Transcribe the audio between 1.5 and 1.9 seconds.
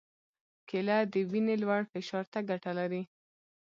لوړ